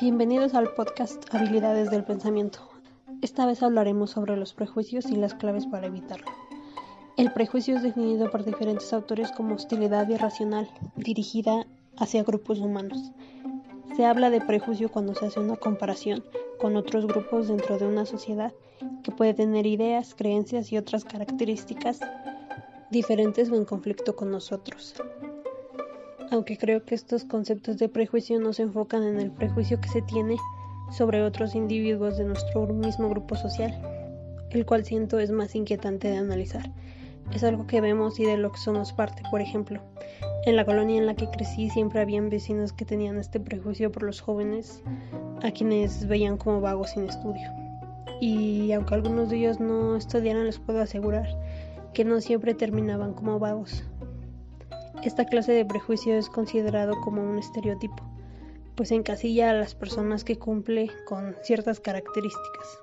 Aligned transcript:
Bienvenidos 0.00 0.54
al 0.54 0.74
podcast 0.74 1.32
Habilidades 1.32 1.88
del 1.88 2.02
Pensamiento. 2.02 2.68
Esta 3.22 3.46
vez 3.46 3.62
hablaremos 3.62 4.10
sobre 4.10 4.36
los 4.36 4.52
prejuicios 4.52 5.06
y 5.06 5.14
las 5.14 5.34
claves 5.34 5.66
para 5.66 5.86
evitarlo. 5.86 6.26
El 7.16 7.32
prejuicio 7.32 7.76
es 7.76 7.84
definido 7.84 8.28
por 8.28 8.44
diferentes 8.44 8.92
autores 8.92 9.30
como 9.30 9.54
hostilidad 9.54 10.08
irracional 10.08 10.68
dirigida 10.96 11.64
hacia 11.96 12.24
grupos 12.24 12.58
humanos. 12.58 13.12
Se 13.96 14.04
habla 14.04 14.30
de 14.30 14.40
prejuicio 14.40 14.90
cuando 14.90 15.14
se 15.14 15.26
hace 15.26 15.38
una 15.38 15.56
comparación 15.56 16.24
con 16.58 16.74
otros 16.74 17.06
grupos 17.06 17.46
dentro 17.46 17.78
de 17.78 17.86
una 17.86 18.04
sociedad 18.04 18.52
que 19.04 19.12
puede 19.12 19.32
tener 19.32 19.64
ideas, 19.64 20.16
creencias 20.16 20.72
y 20.72 20.76
otras 20.76 21.04
características 21.04 22.00
diferentes 22.90 23.48
o 23.48 23.54
en 23.54 23.64
conflicto 23.64 24.16
con 24.16 24.32
nosotros 24.32 24.96
aunque 26.30 26.56
creo 26.56 26.84
que 26.84 26.94
estos 26.94 27.24
conceptos 27.24 27.78
de 27.78 27.88
prejuicio 27.88 28.40
no 28.40 28.52
se 28.52 28.62
enfocan 28.62 29.02
en 29.02 29.20
el 29.20 29.30
prejuicio 29.30 29.80
que 29.80 29.88
se 29.88 30.02
tiene 30.02 30.36
sobre 30.90 31.22
otros 31.22 31.54
individuos 31.54 32.18
de 32.18 32.24
nuestro 32.24 32.66
mismo 32.66 33.08
grupo 33.08 33.36
social, 33.36 33.78
el 34.50 34.66
cual 34.66 34.84
siento 34.84 35.18
es 35.18 35.30
más 35.30 35.54
inquietante 35.54 36.08
de 36.08 36.18
analizar. 36.18 36.70
Es 37.32 37.42
algo 37.42 37.66
que 37.66 37.80
vemos 37.80 38.20
y 38.20 38.24
de 38.24 38.36
lo 38.36 38.52
que 38.52 38.58
somos 38.58 38.92
parte, 38.92 39.22
por 39.30 39.40
ejemplo. 39.40 39.80
En 40.44 40.56
la 40.56 40.64
colonia 40.64 40.98
en 40.98 41.06
la 41.06 41.14
que 41.14 41.30
crecí 41.30 41.70
siempre 41.70 42.00
habían 42.00 42.28
vecinos 42.28 42.72
que 42.72 42.84
tenían 42.84 43.18
este 43.18 43.40
prejuicio 43.40 43.90
por 43.90 44.02
los 44.02 44.20
jóvenes, 44.20 44.82
a 45.42 45.50
quienes 45.50 46.06
veían 46.06 46.36
como 46.36 46.60
vagos 46.60 46.90
sin 46.90 47.08
estudio. 47.08 47.50
Y 48.20 48.72
aunque 48.72 48.94
algunos 48.94 49.30
de 49.30 49.38
ellos 49.38 49.58
no 49.58 49.96
estudiaran, 49.96 50.46
les 50.46 50.58
puedo 50.58 50.80
asegurar 50.80 51.26
que 51.94 52.04
no 52.04 52.20
siempre 52.20 52.54
terminaban 52.54 53.14
como 53.14 53.38
vagos. 53.38 53.84
Esta 55.04 55.26
clase 55.26 55.52
de 55.52 55.66
prejuicio 55.66 56.14
es 56.14 56.30
considerado 56.30 56.98
como 57.02 57.22
un 57.22 57.38
estereotipo, 57.38 58.02
pues 58.74 58.90
encasilla 58.90 59.50
a 59.50 59.52
las 59.52 59.74
personas 59.74 60.24
que 60.24 60.38
cumple 60.38 60.90
con 61.04 61.36
ciertas 61.42 61.78
características. 61.78 62.78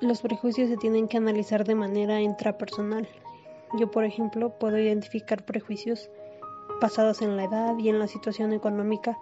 Los 0.00 0.22
prejuicios 0.22 0.68
se 0.68 0.76
tienen 0.76 1.08
que 1.08 1.16
analizar 1.16 1.64
de 1.64 1.74
manera 1.74 2.20
intrapersonal. 2.20 3.08
Yo, 3.80 3.90
por 3.90 4.04
ejemplo, 4.04 4.56
puedo 4.60 4.78
identificar 4.78 5.44
prejuicios 5.44 6.08
basados 6.80 7.20
en 7.20 7.36
la 7.36 7.44
edad 7.44 7.76
y 7.78 7.88
en 7.88 7.98
la 7.98 8.06
situación 8.06 8.52
económica 8.52 9.18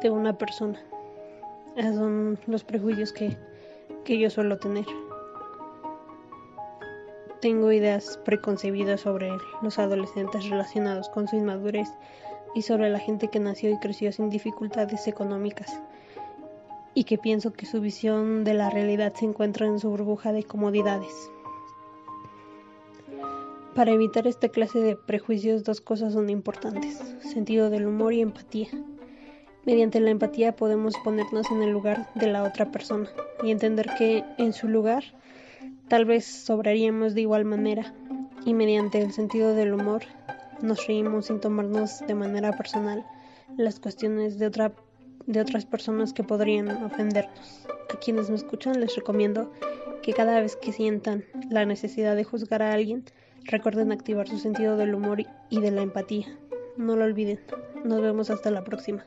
de 0.00 0.10
una 0.10 0.38
persona. 0.38 0.80
Esos 1.74 1.96
son 1.96 2.38
los 2.46 2.62
prejuicios 2.62 3.12
que, 3.12 3.36
que 4.04 4.20
yo 4.20 4.30
suelo 4.30 4.58
tener 4.58 4.86
tengo 7.44 7.70
ideas 7.72 8.18
preconcebidas 8.24 9.02
sobre 9.02 9.28
los 9.60 9.78
adolescentes 9.78 10.48
relacionados 10.48 11.10
con 11.10 11.28
su 11.28 11.36
inmadurez 11.36 11.90
y 12.54 12.62
sobre 12.62 12.88
la 12.88 12.98
gente 12.98 13.28
que 13.28 13.38
nació 13.38 13.68
y 13.70 13.76
creció 13.76 14.12
sin 14.12 14.30
dificultades 14.30 15.06
económicas 15.08 15.78
y 16.94 17.04
que 17.04 17.18
pienso 17.18 17.52
que 17.52 17.66
su 17.66 17.82
visión 17.82 18.44
de 18.44 18.54
la 18.54 18.70
realidad 18.70 19.12
se 19.14 19.26
encuentra 19.26 19.66
en 19.66 19.78
su 19.78 19.90
burbuja 19.90 20.32
de 20.32 20.44
comodidades. 20.44 21.12
Para 23.74 23.90
evitar 23.90 24.26
esta 24.26 24.48
clase 24.48 24.78
de 24.78 24.96
prejuicios 24.96 25.64
dos 25.64 25.82
cosas 25.82 26.14
son 26.14 26.30
importantes, 26.30 26.96
sentido 27.20 27.68
del 27.68 27.86
humor 27.86 28.14
y 28.14 28.22
empatía. 28.22 28.68
Mediante 29.66 30.00
la 30.00 30.08
empatía 30.08 30.56
podemos 30.56 30.94
ponernos 31.04 31.50
en 31.50 31.62
el 31.62 31.72
lugar 31.72 32.08
de 32.14 32.26
la 32.26 32.42
otra 32.42 32.70
persona 32.70 33.10
y 33.42 33.50
entender 33.50 33.90
que 33.98 34.24
en 34.38 34.54
su 34.54 34.66
lugar 34.66 35.04
Tal 35.88 36.04
vez 36.06 36.24
sobraríamos 36.24 37.14
de 37.14 37.22
igual 37.22 37.44
manera 37.44 37.94
y 38.44 38.54
mediante 38.54 39.00
el 39.00 39.12
sentido 39.12 39.54
del 39.54 39.74
humor 39.74 40.02
nos 40.62 40.86
reímos 40.86 41.26
sin 41.26 41.40
tomarnos 41.40 42.00
de 42.06 42.14
manera 42.14 42.52
personal 42.52 43.04
las 43.56 43.80
cuestiones 43.80 44.38
de, 44.38 44.46
otra, 44.46 44.72
de 45.26 45.40
otras 45.40 45.66
personas 45.66 46.12
que 46.12 46.24
podrían 46.24 46.68
ofendernos. 46.84 47.66
A 47.92 47.98
quienes 47.98 48.30
me 48.30 48.36
escuchan 48.36 48.80
les 48.80 48.96
recomiendo 48.96 49.52
que 50.02 50.14
cada 50.14 50.40
vez 50.40 50.56
que 50.56 50.72
sientan 50.72 51.24
la 51.50 51.64
necesidad 51.66 52.16
de 52.16 52.24
juzgar 52.24 52.62
a 52.62 52.72
alguien, 52.72 53.04
recuerden 53.44 53.92
activar 53.92 54.28
su 54.28 54.38
sentido 54.38 54.76
del 54.76 54.94
humor 54.94 55.22
y 55.50 55.60
de 55.60 55.70
la 55.70 55.82
empatía. 55.82 56.26
No 56.76 56.96
lo 56.96 57.04
olviden. 57.04 57.40
Nos 57.84 58.00
vemos 58.00 58.30
hasta 58.30 58.50
la 58.50 58.64
próxima. 58.64 59.04